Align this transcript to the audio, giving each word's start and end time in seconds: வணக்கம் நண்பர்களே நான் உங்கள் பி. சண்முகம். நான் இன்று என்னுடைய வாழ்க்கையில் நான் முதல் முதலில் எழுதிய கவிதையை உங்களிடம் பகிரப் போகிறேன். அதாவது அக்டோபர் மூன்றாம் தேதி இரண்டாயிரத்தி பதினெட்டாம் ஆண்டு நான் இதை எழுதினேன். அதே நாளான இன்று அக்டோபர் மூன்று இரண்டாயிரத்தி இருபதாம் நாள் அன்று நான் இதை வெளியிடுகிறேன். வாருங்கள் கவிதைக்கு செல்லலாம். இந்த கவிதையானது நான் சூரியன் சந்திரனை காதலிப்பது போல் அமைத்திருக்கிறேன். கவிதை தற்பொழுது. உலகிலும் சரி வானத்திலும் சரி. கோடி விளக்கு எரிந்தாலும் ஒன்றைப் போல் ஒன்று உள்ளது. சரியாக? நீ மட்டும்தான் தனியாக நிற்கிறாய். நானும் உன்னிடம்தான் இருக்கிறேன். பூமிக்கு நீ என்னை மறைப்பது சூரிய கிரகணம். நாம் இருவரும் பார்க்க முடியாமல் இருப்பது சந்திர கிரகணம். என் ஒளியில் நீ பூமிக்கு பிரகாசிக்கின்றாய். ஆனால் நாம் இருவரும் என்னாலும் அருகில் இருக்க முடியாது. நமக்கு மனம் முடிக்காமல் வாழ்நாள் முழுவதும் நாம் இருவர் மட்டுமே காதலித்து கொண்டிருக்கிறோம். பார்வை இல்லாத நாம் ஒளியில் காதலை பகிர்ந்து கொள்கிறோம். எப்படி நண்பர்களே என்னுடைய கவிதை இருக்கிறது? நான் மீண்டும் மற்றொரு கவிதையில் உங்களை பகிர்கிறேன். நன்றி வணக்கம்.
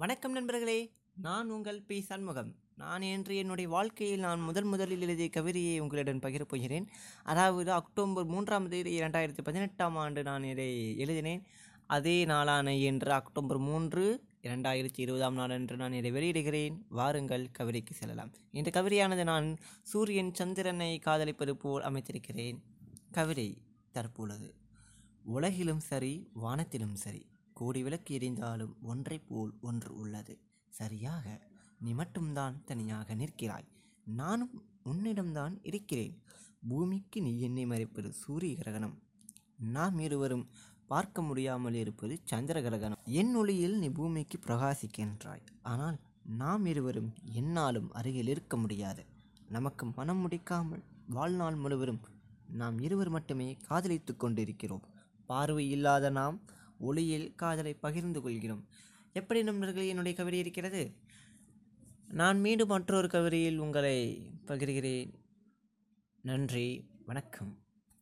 வணக்கம் 0.00 0.32
நண்பர்களே 0.32 0.92
நான் 1.14 1.50
உங்கள் 1.50 1.82
பி. 1.82 2.00
சண்முகம். 2.00 2.54
நான் 2.76 3.02
இன்று 3.02 3.36
என்னுடைய 3.36 3.70
வாழ்க்கையில் 3.70 4.18
நான் 4.18 4.40
முதல் 4.40 4.64
முதலில் 4.64 5.00
எழுதிய 5.00 5.28
கவிதையை 5.28 5.78
உங்களிடம் 5.78 6.20
பகிரப் 6.20 6.48
போகிறேன். 6.48 6.88
அதாவது 7.22 7.72
அக்டோபர் 7.72 8.24
மூன்றாம் 8.24 8.68
தேதி 8.68 9.00
இரண்டாயிரத்தி 9.00 9.38
பதினெட்டாம் 9.42 9.96
ஆண்டு 9.96 10.22
நான் 10.22 10.44
இதை 10.44 10.98
எழுதினேன். 10.98 11.42
அதே 11.86 12.24
நாளான 12.24 12.74
இன்று 12.74 13.12
அக்டோபர் 13.12 13.58
மூன்று 13.58 14.24
இரண்டாயிரத்தி 14.42 15.00
இருபதாம் 15.00 15.34
நாள் 15.34 15.50
அன்று 15.50 15.76
நான் 15.76 15.92
இதை 15.92 16.12
வெளியிடுகிறேன். 16.12 16.76
வாருங்கள் 16.88 17.50
கவிதைக்கு 17.50 17.94
செல்லலாம். 17.94 18.32
இந்த 18.50 18.82
கவிதையானது 18.82 19.24
நான் 19.24 19.56
சூரியன் 19.82 20.34
சந்திரனை 20.34 20.98
காதலிப்பது 20.98 21.56
போல் 21.56 21.82
அமைத்திருக்கிறேன். 21.82 22.56
கவிதை 23.10 23.62
தற்பொழுது. 23.92 24.54
உலகிலும் 25.24 25.80
சரி 25.80 26.28
வானத்திலும் 26.42 26.92
சரி. 26.92 27.26
கோடி 27.60 27.80
விளக்கு 27.82 28.18
எரிந்தாலும் 28.18 28.74
ஒன்றைப் 28.82 29.28
போல் 29.28 29.52
ஒன்று 29.60 29.90
உள்ளது. 29.96 30.34
சரியாக? 30.70 31.24
நீ 31.80 31.90
மட்டும்தான் 31.92 32.54
தனியாக 32.64 33.14
நிற்கிறாய். 33.14 33.66
நானும் 34.04 34.54
உன்னிடம்தான் 34.84 35.54
இருக்கிறேன். 35.62 36.14
பூமிக்கு 36.68 37.18
நீ 37.22 37.32
என்னை 37.40 37.64
மறைப்பது 37.66 38.12
சூரிய 38.12 38.54
கிரகணம். 38.56 38.94
நாம் 39.72 39.98
இருவரும் 39.98 40.44
பார்க்க 40.86 41.22
முடியாமல் 41.22 41.74
இருப்பது 41.74 42.14
சந்திர 42.24 42.62
கிரகணம். 42.62 43.02
என் 43.04 43.34
ஒளியில் 43.34 43.76
நீ 43.78 43.88
பூமிக்கு 43.88 44.38
பிரகாசிக்கின்றாய். 44.46 45.44
ஆனால் 45.62 45.98
நாம் 46.36 46.64
இருவரும் 46.66 47.10
என்னாலும் 47.32 47.90
அருகில் 47.92 48.32
இருக்க 48.34 48.56
முடியாது. 48.56 49.04
நமக்கு 49.48 49.86
மனம் 49.98 50.22
முடிக்காமல் 50.24 50.84
வாழ்நாள் 51.08 51.54
முழுவதும் 51.54 52.00
நாம் 52.52 52.78
இருவர் 52.80 53.10
மட்டுமே 53.10 53.50
காதலித்து 53.68 54.14
கொண்டிருக்கிறோம். 54.16 54.86
பார்வை 55.26 55.64
இல்லாத 55.70 56.10
நாம் 56.10 56.38
ஒளியில் 56.80 57.34
காதலை 57.34 57.74
பகிர்ந்து 57.74 58.20
கொள்கிறோம். 58.20 58.68
எப்படி 59.12 59.42
நண்பர்களே 59.42 59.88
என்னுடைய 59.88 60.16
கவிதை 60.16 60.38
இருக்கிறது? 60.38 60.92
நான் 62.08 62.40
மீண்டும் 62.40 62.68
மற்றொரு 62.68 63.08
கவிதையில் 63.08 63.58
உங்களை 63.58 64.26
பகிர்கிறேன். 64.46 65.12
நன்றி 66.22 66.84
வணக்கம். 67.06 67.58